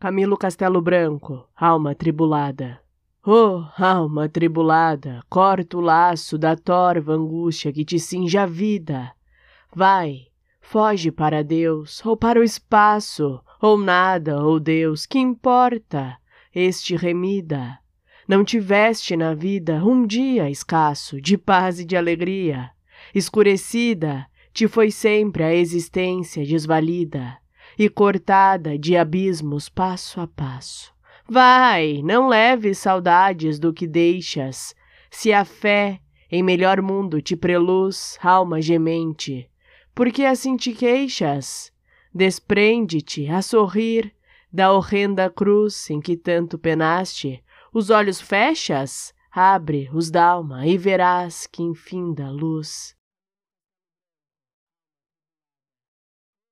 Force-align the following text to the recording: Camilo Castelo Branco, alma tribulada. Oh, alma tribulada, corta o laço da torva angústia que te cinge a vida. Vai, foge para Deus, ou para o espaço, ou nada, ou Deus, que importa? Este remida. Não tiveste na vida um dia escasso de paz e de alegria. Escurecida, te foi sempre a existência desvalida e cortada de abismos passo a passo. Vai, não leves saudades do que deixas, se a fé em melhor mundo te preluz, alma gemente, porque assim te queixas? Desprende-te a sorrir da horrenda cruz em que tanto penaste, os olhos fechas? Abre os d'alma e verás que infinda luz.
Camilo 0.00 0.34
Castelo 0.38 0.80
Branco, 0.80 1.46
alma 1.54 1.94
tribulada. 1.94 2.80
Oh, 3.22 3.64
alma 3.76 4.30
tribulada, 4.30 5.22
corta 5.28 5.76
o 5.76 5.80
laço 5.82 6.38
da 6.38 6.56
torva 6.56 7.12
angústia 7.12 7.70
que 7.70 7.84
te 7.84 7.98
cinge 7.98 8.38
a 8.38 8.46
vida. 8.46 9.12
Vai, 9.76 10.28
foge 10.58 11.10
para 11.12 11.44
Deus, 11.44 12.02
ou 12.02 12.16
para 12.16 12.40
o 12.40 12.42
espaço, 12.42 13.42
ou 13.60 13.76
nada, 13.76 14.42
ou 14.42 14.58
Deus, 14.58 15.04
que 15.04 15.18
importa? 15.18 16.16
Este 16.54 16.96
remida. 16.96 17.78
Não 18.26 18.42
tiveste 18.42 19.14
na 19.14 19.34
vida 19.34 19.84
um 19.84 20.06
dia 20.06 20.48
escasso 20.48 21.20
de 21.20 21.36
paz 21.36 21.78
e 21.78 21.84
de 21.84 21.94
alegria. 21.94 22.70
Escurecida, 23.14 24.26
te 24.50 24.66
foi 24.66 24.90
sempre 24.90 25.44
a 25.44 25.54
existência 25.54 26.42
desvalida 26.42 27.38
e 27.78 27.88
cortada 27.88 28.78
de 28.78 28.96
abismos 28.96 29.68
passo 29.68 30.20
a 30.20 30.26
passo. 30.26 30.92
Vai, 31.28 32.02
não 32.02 32.28
leves 32.28 32.78
saudades 32.78 33.58
do 33.58 33.72
que 33.72 33.86
deixas, 33.86 34.74
se 35.10 35.32
a 35.32 35.44
fé 35.44 36.00
em 36.30 36.42
melhor 36.42 36.80
mundo 36.80 37.20
te 37.20 37.36
preluz, 37.36 38.18
alma 38.22 38.60
gemente, 38.60 39.50
porque 39.94 40.24
assim 40.24 40.56
te 40.56 40.72
queixas? 40.72 41.72
Desprende-te 42.14 43.28
a 43.28 43.42
sorrir 43.42 44.12
da 44.52 44.72
horrenda 44.72 45.30
cruz 45.30 45.88
em 45.90 46.00
que 46.00 46.16
tanto 46.16 46.58
penaste, 46.58 47.42
os 47.72 47.90
olhos 47.90 48.20
fechas? 48.20 49.14
Abre 49.30 49.88
os 49.92 50.10
d'alma 50.10 50.66
e 50.66 50.76
verás 50.76 51.46
que 51.46 51.62
infinda 51.62 52.28
luz. 52.28 52.96